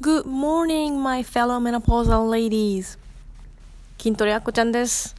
[0.00, 2.96] Good morning, my fellow menopausal ladies.
[3.98, 5.16] 筋トレあっこちゃんです。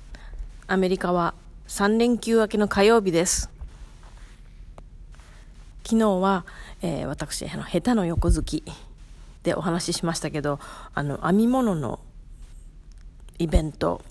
[0.67, 1.33] アメリカは
[1.67, 3.49] 3連休明けの火曜日です。
[5.83, 6.45] 昨日は、
[6.81, 8.63] えー、私、あの、下手の横好き
[9.43, 10.61] でお話ししましたけど、
[10.93, 11.99] あの、編み物の
[13.37, 14.01] イベント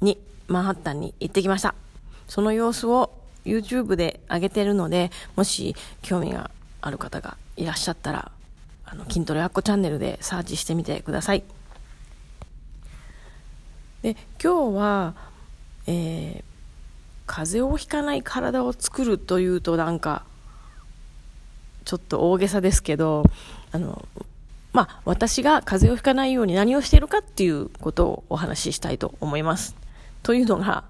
[0.00, 1.74] に、マンハッタンに行ってきました。
[2.28, 3.10] その様子を
[3.44, 8.30] YouTube で上げてるので、もし興味がある方がいらっしゃったら、
[8.86, 11.42] あの筋トレアッコチャンネルでサーチしてみてください。
[14.02, 15.14] で今日は、
[15.86, 16.44] えー、
[17.26, 20.24] 風邪をひかない体を作るというとなんか
[21.84, 23.24] ちょっと大げさですけど
[23.72, 24.06] あの
[24.72, 29.74] まあ私が風邪をひかないように何をしているかっていうことをお話ししたいと思います。
[30.22, 30.84] というのが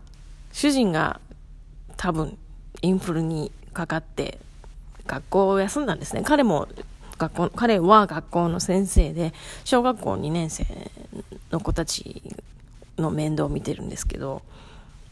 [0.52, 1.21] 主人が
[1.97, 2.37] 多分
[2.83, 4.38] インフルにかかって
[5.07, 6.23] 学校を休んだんですね。
[6.23, 6.69] 彼も
[7.19, 9.33] 学校、彼は学校の先生で、
[9.65, 10.66] 小学校2年生
[11.51, 12.23] の子たち
[12.99, 14.43] の面倒を見てるんですけど、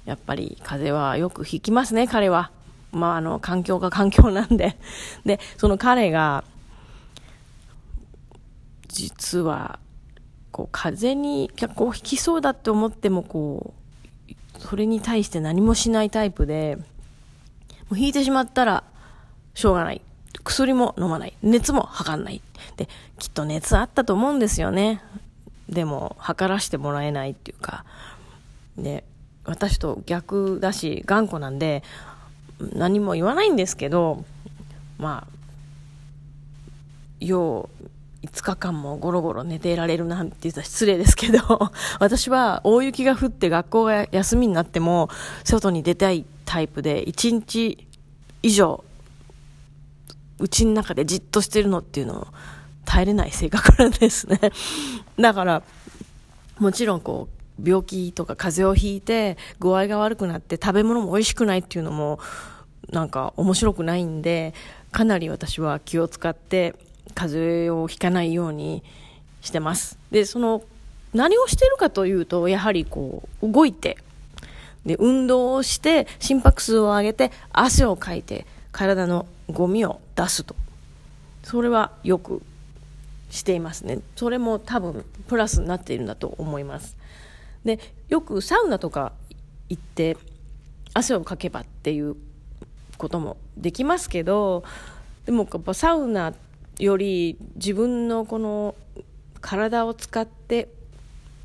[0.05, 2.51] やっぱり風邪はよくひきますね、彼は。
[2.93, 4.77] まあ、あの、環境が環境なんで。
[5.25, 6.45] で、その彼が、
[8.89, 9.79] 実は、
[10.53, 13.75] こう、風邪に、こう、ひきそうだって思っても、こ
[14.29, 16.77] う、それに対して何もしないタイプで、
[17.89, 18.85] もう引いてしまったら、
[19.55, 20.01] しょうがない。
[20.45, 21.33] 薬も飲まない。
[21.43, 22.41] 熱も測んない。
[22.77, 25.03] で、きっと熱あったと思うんですよね。
[25.69, 27.85] でも、測らせてもらえないっていうか。
[28.77, 29.05] で、
[29.45, 31.83] 私と逆だし、頑固なんで、
[32.61, 34.25] 何も言わないんですけど、
[34.99, 41.39] まあ、よう、5日間もゴロゴロ寝ていられるなんて言ったら失礼ですけど、
[42.01, 45.09] 私は大雪が降って学校が休みになっても、
[45.45, 47.87] 外に出たいタイプで、1日
[48.43, 48.85] 以上
[50.39, 52.27] うちの中でじっとしてるのっていうのを
[52.85, 54.41] 耐えれない性格なんですね。
[55.19, 55.63] だから、
[56.59, 62.19] もちろんこう、病気とか風邪をひいて具合が悪くなって食べ物も美味しくないっていうのも
[62.91, 64.55] なんか面白くないんで
[64.91, 66.75] かなり私は気を使って
[67.15, 68.83] 風邪をひかないように
[69.41, 70.65] してますでその
[71.13, 73.99] 何をしてるかというとやはりこう動いて
[74.85, 80.57] で運動をして心拍数を上げて汗をかいて体のゴミを出すと。
[81.43, 82.43] それはよく
[83.31, 84.01] していますね。
[84.17, 86.97] それも多分プラスになっているんだと思います。
[87.65, 89.13] でよくサウナとか
[89.69, 90.17] 行って
[90.93, 92.17] 汗をかけばっていう
[92.99, 94.65] こともできますけど
[95.27, 96.35] でもやっぱサウナ
[96.79, 98.75] より自分のこの
[99.41, 100.69] 体を使って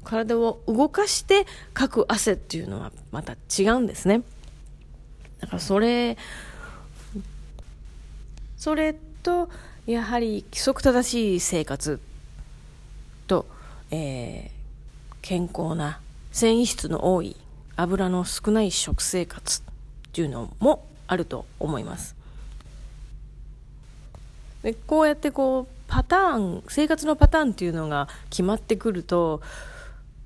[0.04, 4.22] 体を動かしてかく汗っていうのはまた違うんですね。
[5.40, 6.18] だからそれ
[8.60, 8.94] それ
[9.24, 9.50] と
[9.88, 12.02] やはり規則正しい生活
[13.26, 13.46] と、
[13.90, 16.02] えー、健康な
[16.34, 17.38] 繊維質の多い
[17.78, 19.64] 油の少ない食生活っ
[20.12, 22.18] ていうのもあると思います。
[24.62, 29.42] でこうやってこうパターン生活のパターンっていうのが決まってくると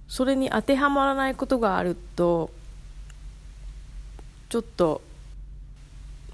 [0.07, 2.49] それに当てはまらないことがあると
[4.49, 5.03] ちょっと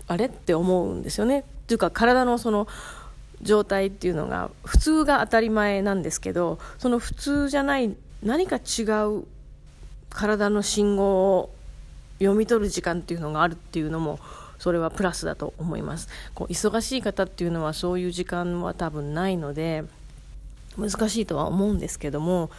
[0.07, 0.27] あれ？
[0.27, 1.43] って思うんですよね。
[1.69, 2.67] っていうか体のその
[3.43, 9.25] 状態っていうのが普通が当たり前なんですけどその普通じゃない何か違う
[10.09, 11.53] 体の信号を
[12.17, 14.19] 読み取る時間っていうのがあるっていうのも
[14.57, 16.09] それはプラスだと思います。
[16.33, 19.83] こう忙しい方っていうのはそういう時間は多分ないので
[20.75, 22.49] 難しいとは思うんですけども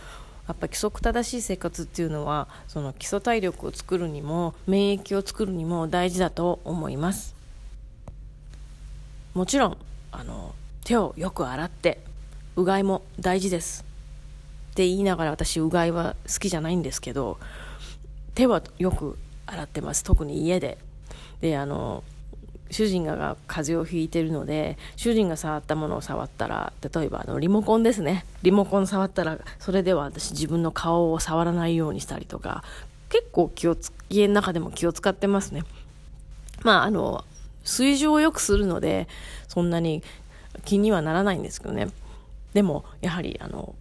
[0.46, 7.39] やっぱ規則正しい生活っていうのはその基礎体力を作るにも免疫を作るにも大事だと思います。
[9.34, 9.76] もちろん
[10.10, 10.54] あの
[10.84, 12.00] 手をよく洗って
[12.56, 13.84] うがいも大事です。
[14.72, 17.38] って言いながら私うがいは好きじゃないんですけど
[18.34, 20.02] 手はよく洗ってます。
[20.02, 20.78] 特に家で。
[21.40, 22.02] であの
[22.70, 28.24] 主人が風邪をひいてるので主人が触ったものを触ったら例えばあのリモコンですね。
[28.42, 32.64] リモコン触ったらそれでは私自分の顔を触らないようにしたりとか
[33.08, 35.62] 結構気をつ家の中でも気を使ってますね。
[36.62, 37.24] まああの
[37.70, 39.08] 水準を良くするので
[39.48, 40.02] そんなに
[40.64, 41.88] 気にはならないんですけどね。
[42.52, 43.74] でもやはりあの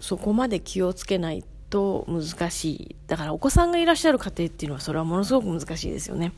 [0.00, 2.96] そこまで気をつけないと難しい。
[3.08, 6.32] だからお子さんがいらっしゃる家庭っていうのはそれはものすごく難しいですよね。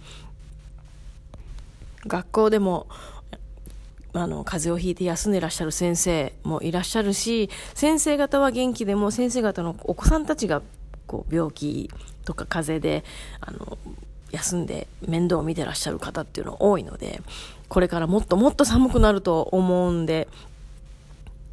[2.07, 2.87] 学校でも
[4.13, 10.63] あの風邪をひいて休んでいらっしゃる先生もいらっしゃるし先生方は元気でも先生方のお子さんたちが
[11.07, 11.91] こう病気
[12.25, 13.05] とか風邪で
[13.41, 13.77] あの
[14.33, 17.23] 休んで面倒を見てらっしゃる方っていうのは多いので
[17.69, 20.29] これからもっともっと寒くなると思うんで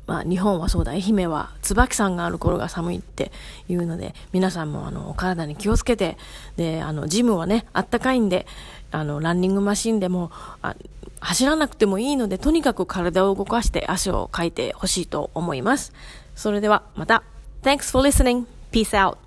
[0.06, 3.32] まあ、日本はそうだ、愛媛は椿さんがある頃が寒いって
[3.70, 6.18] いうので、皆さんもあの、お体に気をつけて、
[6.58, 8.46] で、あの、ジムはね、あったかいんで、
[8.92, 10.30] あの、ランニングマシンでも、
[10.62, 10.76] あ
[11.22, 15.94] 走らなくてもいいので、とにかく体を動かして汗をかいてほしいと思います。
[16.36, 17.24] それでは、また。
[17.62, 18.46] Thanks for listening.
[18.74, 19.23] Peace out.